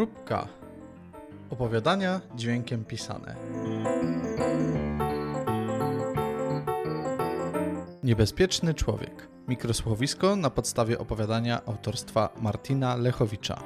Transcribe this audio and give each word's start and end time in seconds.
Próbka. 0.00 0.48
Opowiadania 1.50 2.20
dźwiękiem 2.34 2.84
pisane. 2.84 3.36
Niebezpieczny 8.02 8.74
człowiek. 8.74 9.28
Mikrosłowisko 9.48 10.36
na 10.36 10.50
podstawie 10.50 10.98
opowiadania 10.98 11.60
autorstwa 11.66 12.28
Martina 12.40 12.96
Lechowicza. 12.96 13.62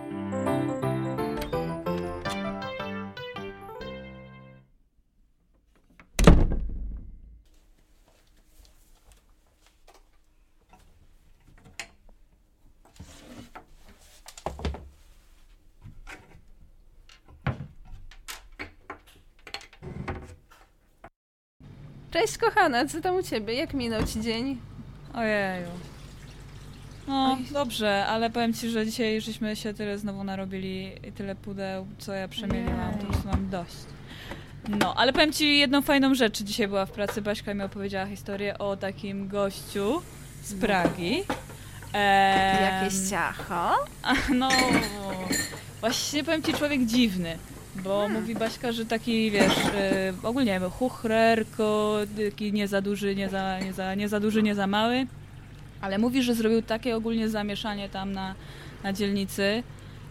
Cześć 22.14 22.38
kochana, 22.38 22.86
co 22.86 23.00
tam 23.00 23.14
u 23.16 23.22
ciebie? 23.22 23.54
Jak 23.54 23.74
minął 23.74 24.06
ci 24.06 24.20
dzień? 24.20 24.58
Ojeju. 25.14 25.68
No, 27.08 27.36
Oj. 27.38 27.44
dobrze, 27.52 28.06
ale 28.06 28.30
powiem 28.30 28.54
ci, 28.54 28.70
że 28.70 28.86
dzisiaj 28.86 29.20
żeśmy 29.20 29.56
się 29.56 29.74
tyle 29.74 29.98
znowu 29.98 30.24
narobili 30.24 30.92
i 31.08 31.12
tyle 31.12 31.34
pudeł, 31.34 31.86
co 31.98 32.12
ja 32.12 32.28
przemieliłam, 32.28 32.94
to 33.00 33.06
prostu 33.06 33.28
mam 33.28 33.50
dość. 33.50 33.76
No, 34.68 34.94
ale 34.96 35.12
powiem 35.12 35.32
ci 35.32 35.58
jedną 35.58 35.82
fajną 35.82 36.14
rzecz. 36.14 36.42
Dzisiaj 36.42 36.68
była 36.68 36.86
w 36.86 36.90
pracy, 36.90 37.22
Baśka 37.22 37.54
mi 37.54 37.62
opowiedziała 37.62 38.06
historię 38.06 38.58
o 38.58 38.76
takim 38.76 39.28
gościu 39.28 40.02
z 40.42 40.54
Pragi. 40.54 41.22
Em, 41.92 42.62
Jakieś 42.62 43.10
ciacho? 43.10 43.74
No, 44.34 44.48
właśnie 45.80 46.24
powiem 46.24 46.42
ci 46.42 46.52
człowiek 46.52 46.86
dziwny, 46.86 47.38
bo 47.82 48.08
mówi 48.08 48.34
Baśka, 48.34 48.72
że 48.72 48.86
taki, 48.86 49.30
wiesz, 49.30 49.56
y, 49.56 50.26
ogólnie 50.26 50.60
chuchrerko, 50.60 51.98
taki 52.30 52.52
nie 52.52 52.68
za 52.68 52.80
duży, 52.80 53.16
nie 53.16 53.28
za, 53.28 53.60
nie, 53.60 53.72
za, 53.72 53.94
nie 53.94 54.08
za 54.08 54.20
duży, 54.20 54.42
nie 54.42 54.54
za 54.54 54.66
mały, 54.66 55.06
ale 55.80 55.98
mówi, 55.98 56.22
że 56.22 56.34
zrobił 56.34 56.62
takie 56.62 56.96
ogólnie 56.96 57.28
zamieszanie 57.28 57.88
tam 57.88 58.12
na, 58.12 58.34
na 58.82 58.92
dzielnicy, 58.92 59.62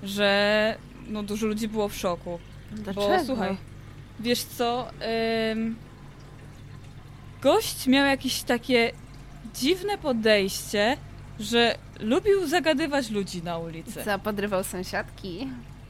że 0.03 0.77
no, 1.07 1.23
dużo 1.23 1.47
ludzi 1.47 1.67
było 1.67 1.89
w 1.89 1.95
szoku. 1.95 2.39
Dlaczego? 2.71 3.07
Bo 3.07 3.25
słuchaj, 3.25 3.57
wiesz 4.19 4.43
co, 4.43 4.87
ym, 5.51 5.75
gość 7.41 7.87
miał 7.87 8.05
jakieś 8.05 8.43
takie 8.43 8.91
dziwne 9.55 9.97
podejście, 9.97 10.97
że 11.39 11.75
lubił 11.99 12.47
zagadywać 12.47 13.09
ludzi 13.09 13.43
na 13.43 13.57
ulicy. 13.57 14.03
Co, 14.05 14.19
podrywał 14.19 14.63
sąsiadki? 14.63 15.47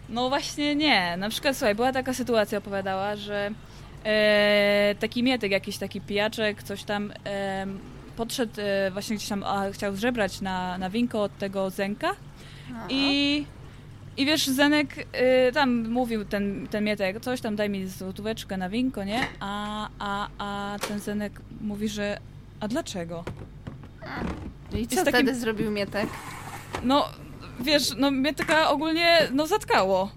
No 0.09 0.29
właśnie 0.29 0.75
nie. 0.75 1.17
Na 1.17 1.29
przykład, 1.29 1.57
słuchaj, 1.57 1.75
była 1.75 1.91
taka 1.91 2.13
sytuacja, 2.13 2.57
opowiadała, 2.57 3.15
że 3.15 3.51
e, 4.05 4.95
taki 4.99 5.23
mietek, 5.23 5.51
jakiś 5.51 5.77
taki 5.77 6.01
pijaczek, 6.01 6.63
coś 6.63 6.83
tam 6.83 7.13
e, 7.25 7.67
podszedł 8.17 8.53
e, 8.61 8.91
właśnie 8.91 9.15
gdzieś 9.15 9.29
tam, 9.29 9.43
a 9.43 9.71
chciał 9.71 9.95
żebrać 9.95 10.41
na, 10.41 10.77
na 10.77 10.89
winko 10.89 11.23
od 11.23 11.37
tego 11.37 11.69
Zenka 11.69 12.11
Aha. 12.71 12.85
i, 12.89 13.45
i 14.17 14.25
wiesz, 14.25 14.47
Zenek 14.47 15.07
e, 15.13 15.51
tam 15.51 15.89
mówił, 15.89 16.25
ten, 16.25 16.67
ten 16.67 16.83
mietek, 16.83 17.19
coś 17.19 17.41
tam 17.41 17.55
daj 17.55 17.69
mi 17.69 17.87
złotóweczkę 17.87 18.57
na 18.57 18.69
winko, 18.69 19.03
nie? 19.03 19.19
A, 19.39 19.89
a, 19.99 20.27
a 20.37 20.77
ten 20.87 20.99
Zenek 20.99 21.33
mówi, 21.61 21.89
że 21.89 22.19
a 22.59 22.67
dlaczego? 22.67 23.23
I 24.75 24.87
co 24.87 24.95
jest 24.95 25.05
takim- 25.05 25.21
wtedy 25.21 25.35
zrobił 25.39 25.71
Mietek? 25.71 26.07
No, 26.83 27.05
wiesz, 27.59 27.93
no 27.97 28.11
mnie 28.11 28.33
taka 28.33 28.69
ogólnie, 28.69 29.27
no 29.33 29.47
zatkało. 29.47 30.11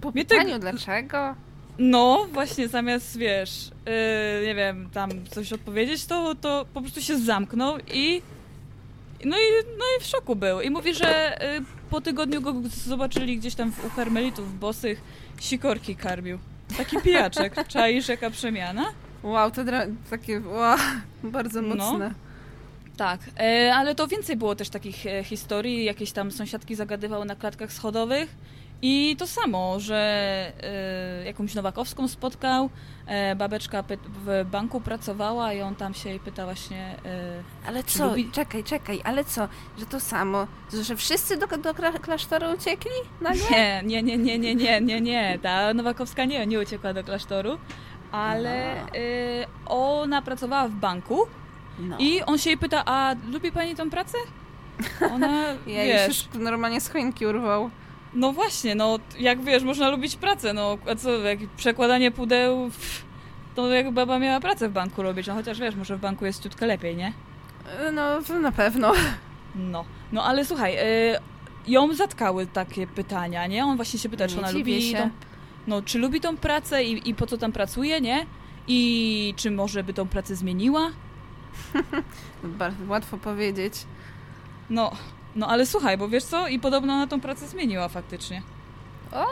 Po 0.00 0.12
pytaniu 0.12 0.58
dlaczego? 0.58 1.34
No, 1.78 2.26
właśnie 2.32 2.68
zamiast, 2.68 3.16
wiesz, 3.16 3.70
yy, 3.86 4.46
nie 4.46 4.54
wiem, 4.54 4.90
tam 4.92 5.10
coś 5.30 5.52
odpowiedzieć, 5.52 6.06
to, 6.06 6.34
to 6.34 6.66
po 6.74 6.80
prostu 6.80 7.02
się 7.02 7.18
zamknął 7.18 7.78
i 7.78 8.22
no 9.24 9.36
i, 9.36 9.42
no 9.78 9.84
i 9.98 10.02
w 10.02 10.06
szoku 10.06 10.36
był. 10.36 10.60
I 10.60 10.70
mówi, 10.70 10.94
że 10.94 11.42
y, 11.56 11.64
po 11.90 12.00
tygodniu 12.00 12.40
go 12.40 12.54
zobaczyli 12.68 13.38
gdzieś 13.38 13.54
tam 13.54 13.72
w, 13.72 13.84
u 13.84 13.90
karmelitów 13.90 14.58
bosych, 14.58 15.00
sikorki 15.40 15.96
karmił. 15.96 16.38
Taki 16.76 16.96
pijaczek. 16.96 17.66
Czaisz, 17.68 18.08
jaka 18.08 18.30
przemiana? 18.30 18.84
Wow, 19.22 19.50
to 19.50 19.62
takie, 20.10 20.40
wow, 20.40 20.78
bardzo 21.22 21.62
No. 21.62 21.98
Tak, 22.96 23.20
e, 23.40 23.74
ale 23.74 23.94
to 23.94 24.06
więcej 24.06 24.36
było 24.36 24.54
też 24.54 24.68
takich 24.68 25.06
e, 25.06 25.24
historii. 25.24 25.84
Jakieś 25.84 26.12
tam 26.12 26.30
sąsiadki 26.30 26.74
zagadywały 26.74 27.24
na 27.24 27.36
klatkach 27.36 27.72
schodowych. 27.72 28.36
I 28.82 29.16
to 29.18 29.26
samo, 29.26 29.80
że 29.80 29.96
e, 30.62 31.24
jakąś 31.24 31.54
Nowakowską 31.54 32.08
spotkał, 32.08 32.70
babeczka 33.36 33.84
w 34.24 34.46
banku 34.50 34.80
pracowała 34.80 35.52
i 35.52 35.60
on 35.60 35.74
tam 35.74 35.94
się 35.94 36.08
jej 36.08 36.20
pyta 36.20 36.44
właśnie... 36.44 36.96
ale 37.66 37.84
co, 37.84 38.06
lubi... 38.06 38.30
czekaj, 38.30 38.64
czekaj, 38.64 39.00
ale 39.04 39.24
co, 39.24 39.48
że 39.78 39.86
to 39.86 40.00
samo, 40.00 40.46
że 40.82 40.96
wszyscy 40.96 41.36
do, 41.36 41.46
do 41.46 41.74
klasztoru 42.02 42.46
uciekli 42.52 42.90
nagle? 43.20 43.42
Nie, 43.50 43.82
nie, 43.84 44.02
nie, 44.02 44.38
nie, 44.38 44.54
nie, 44.54 44.80
nie, 44.80 45.00
nie, 45.00 45.38
ta 45.42 45.74
Nowakowska 45.74 46.24
nie, 46.24 46.46
nie 46.46 46.60
uciekła 46.60 46.94
do 46.94 47.04
klasztoru, 47.04 47.58
ale 48.12 48.74
no. 48.74 49.76
ona 49.76 50.22
pracowała 50.22 50.68
w 50.68 50.74
banku, 50.74 51.26
no. 51.78 51.96
i 51.98 52.22
on 52.22 52.38
się 52.38 52.50
jej 52.50 52.58
pyta, 52.58 52.82
a 52.86 53.14
lubi 53.32 53.52
pani 53.52 53.74
tą 53.74 53.90
pracę? 53.90 54.18
Ona, 55.12 55.42
Ja 55.66 55.84
wiesz... 55.84 56.08
już 56.08 56.40
normalnie 56.42 56.80
z 56.80 56.88
choinki 56.88 57.26
urwał. 57.26 57.70
No 58.14 58.32
właśnie, 58.32 58.74
no 58.74 58.98
jak 59.18 59.44
wiesz, 59.44 59.62
można 59.62 59.88
lubić 59.90 60.16
pracę, 60.16 60.52
no 60.52 60.78
a 60.90 60.94
co, 60.94 61.10
jak 61.10 61.38
przekładanie 61.56 62.10
pudeł, 62.10 62.64
pff, 62.64 63.04
to 63.54 63.68
jak 63.72 63.90
baba 63.90 64.18
miała 64.18 64.40
pracę 64.40 64.68
w 64.68 64.72
banku 64.72 65.02
robić, 65.02 65.26
no 65.26 65.34
chociaż 65.34 65.60
wiesz, 65.60 65.74
może 65.76 65.96
w 65.96 66.00
banku 66.00 66.24
jest 66.26 66.42
ciutkę 66.42 66.66
lepiej, 66.66 66.96
nie? 66.96 67.12
E, 67.80 67.92
No, 67.92 68.20
na 68.40 68.52
pewno. 68.52 68.92
No, 69.54 69.84
no 70.12 70.24
ale 70.24 70.44
słuchaj, 70.44 70.76
y, 70.78 71.18
ją 71.66 71.94
zatkały 71.94 72.46
takie 72.46 72.86
pytania, 72.86 73.46
nie? 73.46 73.64
On 73.64 73.76
właśnie 73.76 73.98
się 73.98 74.08
pyta, 74.08 74.28
czy 74.28 74.34
Nie 74.34 74.40
ona 74.40 74.50
lubi 74.50 74.82
się. 74.82 74.98
tą, 74.98 75.10
no, 75.66 75.82
czy 75.82 75.98
lubi 75.98 76.20
tą 76.20 76.36
pracę 76.36 76.84
i, 76.84 77.10
i 77.10 77.14
po 77.14 77.26
co 77.26 77.38
tam 77.38 77.52
pracuje, 77.52 78.00
nie? 78.00 78.26
I 78.68 79.34
czy 79.36 79.50
może 79.50 79.84
by 79.84 79.92
tą 79.94 80.08
pracę 80.08 80.36
zmieniła? 80.36 80.90
Bardzo 82.44 82.84
łatwo 82.88 83.18
powiedzieć. 83.18 83.74
No, 84.70 84.92
no 85.36 85.48
ale 85.48 85.66
słuchaj, 85.66 85.98
bo 85.98 86.08
wiesz 86.08 86.24
co? 86.24 86.48
I 86.48 86.58
podobno 86.58 86.92
ona 86.92 87.06
tą 87.06 87.20
pracę 87.20 87.46
zmieniła 87.48 87.88
faktycznie. 87.88 88.42
O, 89.12 89.26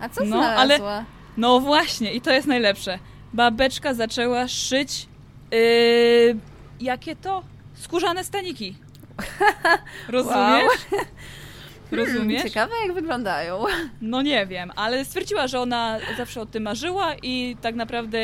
a 0.00 0.08
co 0.08 0.24
No, 0.24 0.36
ale- 0.36 0.76
znalazła? 0.76 1.04
No 1.36 1.60
właśnie, 1.60 2.12
i 2.12 2.20
to 2.20 2.32
jest 2.32 2.46
najlepsze. 2.46 2.98
Babeczka 3.32 3.94
zaczęła 3.94 4.48
szyć. 4.48 5.08
Yy, 5.52 6.36
jakie 6.80 7.16
to? 7.16 7.42
Skórzane 7.74 8.24
staniki. 8.24 8.76
Rozumiesz? 10.08 10.72
Rozumiesz? 11.92 12.16
Hmm, 12.16 12.42
ciekawe 12.42 12.72
jak 12.86 12.94
wyglądają. 12.94 13.64
No 14.00 14.22
nie 14.22 14.46
wiem, 14.46 14.72
ale 14.76 15.04
stwierdziła, 15.04 15.46
że 15.46 15.60
ona 15.60 15.98
zawsze 16.16 16.40
o 16.40 16.46
tym 16.46 16.62
marzyła 16.62 17.14
i 17.22 17.56
tak 17.60 17.74
naprawdę 17.74 18.18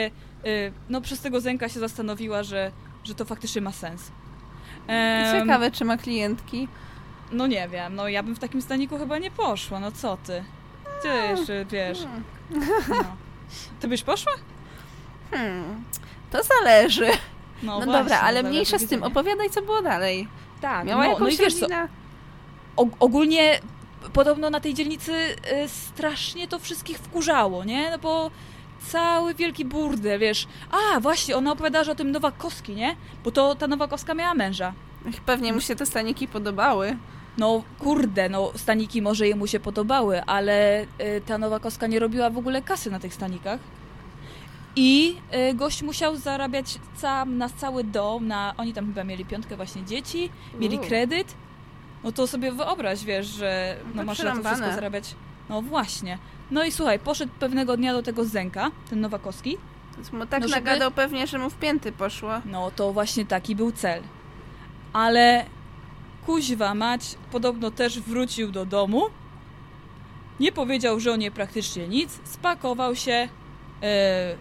yy, 0.44 0.72
no 0.88 1.00
przez 1.00 1.20
tego 1.20 1.40
Zenka 1.40 1.68
się 1.68 1.80
zastanowiła, 1.80 2.42
że, 2.42 2.70
że 3.04 3.14
to 3.14 3.24
faktycznie 3.24 3.60
ma 3.60 3.72
sens. 3.72 4.10
Ciekawe, 5.32 5.70
czy 5.70 5.84
ma 5.84 5.96
klientki. 5.96 6.68
No 7.32 7.46
nie 7.46 7.68
wiem, 7.68 7.94
no 7.94 8.08
ja 8.08 8.22
bym 8.22 8.34
w 8.34 8.38
takim 8.38 8.62
staniku 8.62 8.98
chyba 8.98 9.18
nie 9.18 9.30
poszła, 9.30 9.80
no 9.80 9.92
co 9.92 10.16
ty? 10.16 10.44
Ty 11.02 11.08
jeszcze, 11.08 11.64
wiesz, 11.64 11.98
Hmm. 11.98 12.24
no. 12.88 13.16
Ty 13.80 13.88
byś 13.88 14.02
poszła? 14.02 14.32
Hmm. 15.30 15.84
To 16.30 16.38
zależy. 16.42 17.06
No, 17.06 17.12
No, 17.62 17.72
właśnie, 17.84 17.92
dobra, 17.92 18.20
ale 18.20 18.36
zależy 18.36 18.48
mniejsza 18.52 18.78
z 18.78 18.86
tym. 18.86 19.02
Opowiadaj, 19.02 19.50
co 19.50 19.62
było 19.62 19.82
dalej. 19.82 20.28
Tak, 20.60 20.86
Miała 20.86 21.04
no, 21.04 21.10
jakąś 21.10 21.38
no 21.38 21.44
wiesz 21.44 21.54
co, 21.54 21.60
rodzinę? 21.60 21.88
ogólnie 23.00 23.60
podobno 24.12 24.50
na 24.50 24.60
tej 24.60 24.74
dzielnicy 24.74 25.12
y, 25.12 25.68
strasznie 25.68 26.48
to 26.48 26.58
wszystkich 26.58 26.98
wkurzało, 26.98 27.64
nie? 27.64 27.90
No 27.90 27.98
bo 27.98 28.30
cały 28.88 29.34
wielki 29.34 29.64
burdel, 29.64 30.20
wiesz. 30.20 30.46
A, 30.70 31.00
właśnie, 31.00 31.36
ona 31.36 31.52
opowiadała 31.52 31.84
że 31.84 31.92
o 31.92 31.94
tym 31.94 32.10
Nowakowski, 32.10 32.74
nie? 32.74 32.96
Bo 33.24 33.30
to 33.30 33.54
ta 33.54 33.66
Nowakowska 33.66 34.14
miała 34.14 34.34
męża. 34.34 34.72
Pewnie 35.26 35.52
mu 35.52 35.60
się 35.60 35.76
te 35.76 35.86
staniki 35.86 36.28
podobały. 36.28 36.96
No 37.38 37.62
kurde, 37.78 38.28
no 38.28 38.52
staniki 38.56 39.02
może 39.02 39.28
jemu 39.28 39.46
się 39.46 39.60
podobały, 39.60 40.22
ale 40.24 40.82
y, 40.82 40.86
ta 41.26 41.38
Nowakowska 41.38 41.86
nie 41.86 41.98
robiła 41.98 42.30
w 42.30 42.38
ogóle 42.38 42.62
kasy 42.62 42.90
na 42.90 43.00
tych 43.00 43.14
stanikach. 43.14 43.60
I 44.76 45.16
y, 45.50 45.54
gość 45.54 45.82
musiał 45.82 46.16
zarabiać 46.16 46.78
sam, 46.96 47.38
na 47.38 47.48
cały 47.48 47.84
dom, 47.84 48.26
na, 48.26 48.54
oni 48.56 48.72
tam 48.72 48.86
chyba 48.86 49.04
mieli 49.04 49.24
piątkę 49.24 49.56
właśnie 49.56 49.84
dzieci, 49.84 50.30
mieli 50.58 50.78
kredyt. 50.78 51.34
No 52.04 52.12
to 52.12 52.26
sobie 52.26 52.52
wyobraź, 52.52 53.04
wiesz, 53.04 53.26
że 53.26 53.76
no 53.94 54.02
To 54.02 54.06
masz 54.06 54.18
na 54.18 54.36
to 54.36 54.42
wszystko 54.42 54.72
zarabiać. 54.72 55.14
No 55.50 55.62
właśnie. 55.62 56.18
No 56.50 56.64
i 56.64 56.72
słuchaj, 56.72 56.98
poszedł 56.98 57.32
pewnego 57.40 57.76
dnia 57.76 57.92
do 57.92 58.02
tego 58.02 58.24
Zenka, 58.24 58.70
ten 58.90 59.00
Nowakowski. 59.00 59.56
Więc 59.96 60.12
mu 60.12 60.26
tak 60.26 60.42
No, 60.42 60.48
żeby- 60.48 60.60
nagadał 60.60 60.90
pewnie, 60.90 61.26
że 61.26 61.38
mu 61.38 61.50
w 61.50 61.54
pięty 61.54 61.92
poszło. 61.92 62.32
No 62.44 62.70
to 62.70 62.92
właśnie 62.92 63.26
taki 63.26 63.56
był 63.56 63.72
cel. 63.72 64.02
Ale 64.92 65.44
kuźwa 66.26 66.74
mać 66.74 67.16
podobno 67.32 67.70
też 67.70 68.00
wrócił 68.00 68.50
do 68.50 68.66
domu 68.66 69.02
nie 70.40 70.52
powiedział 70.52 71.00
żonie 71.00 71.30
praktycznie 71.30 71.88
nic, 71.88 72.20
spakował 72.24 72.96
się 72.96 73.28
e, 73.82 74.36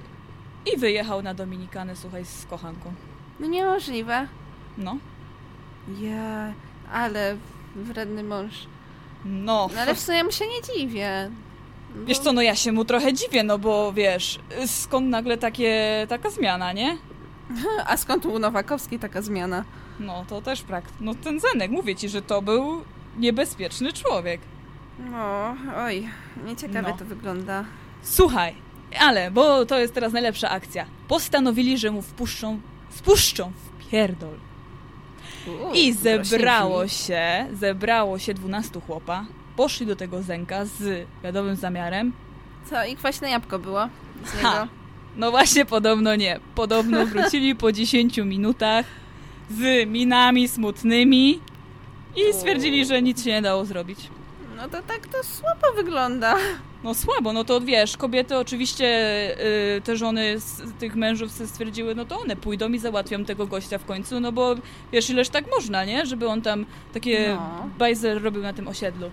i 0.73 0.77
wyjechał 0.77 1.21
na 1.21 1.33
Dominikanę, 1.33 1.95
słuchaj, 1.95 2.25
z 2.25 2.45
kochanką. 2.45 2.93
No 3.39 3.47
niemożliwe. 3.47 4.27
No, 4.77 4.97
Ja, 6.01 6.53
ale 6.93 7.37
wredny 7.75 8.23
mąż. 8.23 8.53
No. 9.25 9.69
No 9.75 9.81
ale 9.81 9.95
w 9.95 9.99
sumie 9.99 10.23
mu 10.23 10.31
się 10.31 10.45
nie 10.47 10.61
dziwię. 10.75 11.31
Bo- 11.95 12.05
Wiesz 12.05 12.19
co, 12.19 12.33
no 12.33 12.41
ja 12.41 12.55
się 12.55 12.71
mu 12.71 12.85
trochę 12.85 13.13
dziwię, 13.13 13.43
no 13.43 13.57
bo 13.57 13.93
wiesz, 13.93 14.39
skąd 14.65 15.07
nagle 15.07 15.37
takie, 15.37 16.05
taka 16.09 16.29
zmiana, 16.29 16.73
nie? 16.73 16.97
A 17.87 17.97
skąd 17.97 18.25
u 18.25 18.39
Nowakowskiej 18.39 18.99
taka 18.99 19.21
zmiana? 19.21 19.63
No, 19.99 20.25
to 20.27 20.41
też 20.41 20.61
prakt. 20.61 20.93
No 21.01 21.15
ten 21.15 21.39
Zenek, 21.39 21.71
mówię 21.71 21.95
ci, 21.95 22.09
że 22.09 22.21
to 22.21 22.41
był 22.41 22.83
niebezpieczny 23.17 23.93
człowiek. 23.93 24.41
No, 25.11 25.55
oj, 25.77 26.09
nieciekawe 26.45 26.89
No. 26.91 26.97
to 26.97 27.05
wygląda. 27.05 27.65
Słuchaj, 28.03 28.55
ale, 28.99 29.31
bo 29.31 29.65
to 29.65 29.79
jest 29.79 29.93
teraz 29.93 30.13
najlepsza 30.13 30.49
akcja. 30.49 30.85
Postanowili, 31.07 31.77
że 31.77 31.91
mu 31.91 32.01
wpuszczą, 32.01 32.59
wpuszczą 32.89 33.51
w 33.51 33.87
pierdol. 33.91 34.33
I 35.73 35.93
zebrało 35.93 36.87
się, 36.87 37.45
zebrało 37.53 38.19
się 38.19 38.33
12 38.33 38.79
chłopa. 38.87 39.25
Poszli 39.55 39.85
do 39.85 39.95
tego 39.95 40.21
Zenka 40.23 40.65
z 40.65 41.07
wiadomym 41.23 41.55
zamiarem. 41.55 42.13
Co, 42.69 42.85
i 42.85 42.95
kwaśne 42.95 43.29
jabłko 43.29 43.59
było 43.59 43.89
z 44.25 44.31
Ha. 44.31 44.53
niego? 44.53 44.67
No 45.17 45.31
właśnie, 45.31 45.65
podobno 45.65 46.15
nie. 46.15 46.39
Podobno 46.55 47.05
wrócili 47.05 47.55
po 47.55 47.71
10 47.71 48.17
minutach 48.17 48.85
z 49.49 49.87
minami 49.89 50.47
smutnymi 50.47 51.39
i 52.15 52.33
stwierdzili, 52.33 52.85
że 52.85 53.01
nic 53.01 53.23
się 53.23 53.29
nie 53.29 53.41
dało 53.41 53.65
zrobić. 53.65 53.99
No 54.59 54.69
to 54.69 54.81
tak 54.81 55.07
to 55.07 55.23
słabo 55.23 55.67
wygląda. 55.75 56.35
No 56.83 56.93
słabo, 56.93 57.33
no 57.33 57.43
to 57.43 57.61
wiesz, 57.61 57.97
kobiety 57.97 58.37
oczywiście, 58.37 58.87
y, 59.77 59.81
te 59.81 59.97
żony 59.97 60.39
z, 60.39 60.61
tych 60.79 60.95
mężów 60.95 61.31
stwierdziły, 61.31 61.95
no 61.95 62.05
to 62.05 62.19
one 62.19 62.35
pójdą 62.35 62.71
i 62.71 62.79
załatwią 62.79 63.25
tego 63.25 63.47
gościa 63.47 63.77
w 63.77 63.85
końcu, 63.85 64.19
no 64.19 64.31
bo 64.31 64.55
wiesz, 64.91 65.09
ileż 65.09 65.29
tak 65.29 65.45
można, 65.51 65.85
nie? 65.85 66.05
Żeby 66.05 66.27
on 66.27 66.41
tam 66.41 66.65
takie 66.93 67.35
No. 67.35 67.69
bajzel 67.77 68.19
robił 68.19 68.41
na 68.41 68.53
tym 68.53 68.67
osiedlu. 68.67 69.11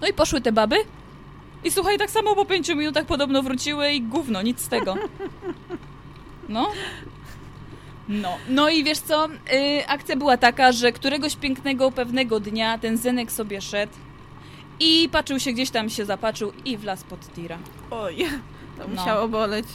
No 0.00 0.06
i 0.08 0.12
poszły 0.12 0.40
te 0.40 0.52
baby 0.52 0.76
i 1.64 1.70
słuchaj, 1.70 1.98
tak 1.98 2.10
samo 2.10 2.34
po 2.34 2.44
pięciu 2.44 2.76
minutach 2.76 3.06
podobno 3.06 3.42
wróciły 3.42 3.92
i 3.92 4.02
gówno, 4.02 4.42
nic 4.42 4.60
z 4.60 4.68
tego. 4.68 4.94
No. 6.48 6.70
No, 8.08 8.36
no 8.48 8.68
i 8.70 8.84
wiesz 8.84 8.98
co, 8.98 9.28
y, 9.28 9.86
akcja 9.88 10.16
była 10.16 10.36
taka, 10.36 10.72
że 10.72 10.92
któregoś 10.92 11.36
pięknego, 11.36 11.90
pewnego 11.90 12.40
dnia 12.40 12.78
ten 12.78 12.96
Zenek 12.96 13.32
sobie 13.32 13.60
szedł 13.60 13.92
i 14.80 15.08
patrzył 15.12 15.40
się 15.40 15.52
gdzieś 15.52 15.70
tam, 15.70 15.90
się 15.90 16.04
zapatrzył 16.04 16.52
i 16.64 16.76
wlazł 16.76 17.04
pod 17.06 17.32
tira. 17.34 17.58
Oj, 17.90 18.16
to 18.78 18.88
No. 18.88 18.94
musiało 19.00 19.28
boleć. 19.28 19.66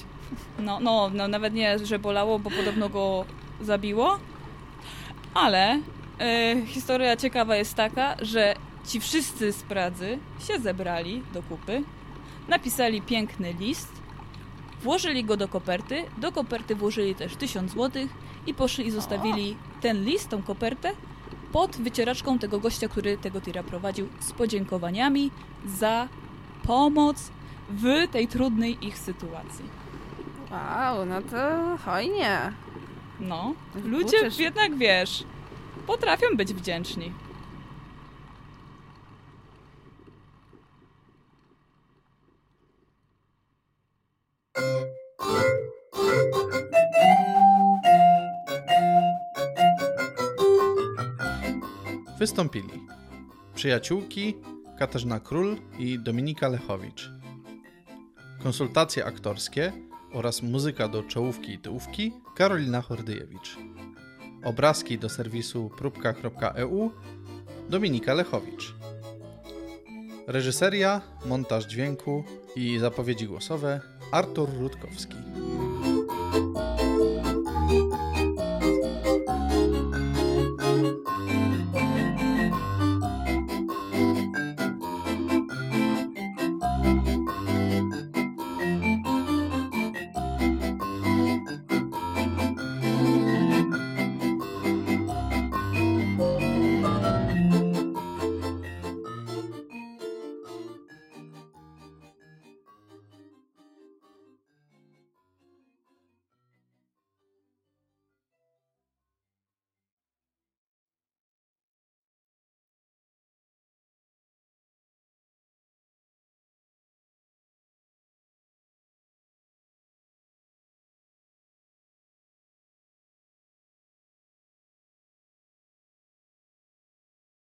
No, 0.59 0.79
no, 0.79 1.11
no 1.13 1.27
nawet 1.27 1.53
nie, 1.53 1.79
że 1.85 1.99
bolało, 1.99 2.39
bo 2.39 2.49
podobno 2.51 2.89
go 2.89 3.25
zabiło. 3.61 4.19
Ale 5.33 5.79
e, 6.19 6.55
historia 6.65 7.17
ciekawa 7.17 7.55
jest 7.55 7.75
taka, 7.75 8.15
że 8.21 8.55
ci 8.87 8.99
wszyscy 8.99 9.51
z 9.51 9.63
Pradzy 9.63 10.19
się 10.47 10.59
zebrali 10.59 11.23
do 11.33 11.43
kupy, 11.43 11.83
napisali 12.47 13.01
piękny 13.01 13.53
list, 13.53 13.91
włożyli 14.83 15.23
go 15.23 15.37
do 15.37 15.47
koperty, 15.47 16.05
do 16.17 16.31
koperty 16.31 16.75
włożyli 16.75 17.15
też 17.15 17.35
1000 17.35 17.71
złotych 17.71 18.11
i 18.47 18.53
poszli 18.53 18.87
i 18.87 18.91
zostawili 18.91 19.55
ten 19.81 20.03
list, 20.05 20.29
tą 20.29 20.43
kopertę 20.43 20.91
pod 21.51 21.77
wycieraczką 21.77 22.39
tego 22.39 22.59
gościa, 22.59 22.87
który 22.87 23.17
tego 23.17 23.41
tira 23.41 23.63
prowadził 23.63 24.07
z 24.19 24.31
podziękowaniami 24.31 25.31
za 25.65 26.07
pomoc 26.63 27.31
w 27.69 28.07
tej 28.11 28.27
trudnej 28.27 28.85
ich 28.87 28.97
sytuacji. 28.97 29.65
Wow, 30.51 31.05
no 31.05 31.21
to 31.21 31.37
hojnie. 31.85 32.53
No, 33.19 33.53
ludzie 33.85 34.31
że- 34.31 34.43
jednak 34.43 34.75
wiesz, 34.77 35.23
potrafią 35.87 36.27
być 36.37 36.53
wdzięczni. 36.53 37.11
Wystąpili 52.19 52.69
przyjaciółki 53.55 54.37
Katarzyna 54.79 55.19
Król 55.19 55.57
i 55.79 55.99
Dominika 55.99 56.47
Lechowicz. 56.47 57.11
Konsultacje 58.43 59.05
aktorskie 59.05 59.71
oraz 60.13 60.43
muzyka 60.43 60.87
do 60.87 61.03
czołówki 61.03 61.53
i 61.53 61.59
tyłówki 61.59 62.11
Karolina 62.35 62.81
Hordyjewicz. 62.81 63.57
Obrazki 64.43 64.97
do 64.97 65.09
serwisu 65.09 65.69
próbka.eu 65.77 66.91
Dominika 67.69 68.13
Lechowicz. 68.13 68.75
Reżyseria, 70.27 71.01
montaż 71.25 71.65
dźwięku 71.65 72.23
i 72.55 72.79
zapowiedzi 72.79 73.27
głosowe 73.27 73.81
Artur 74.11 74.49
Rutkowski. 74.59 75.15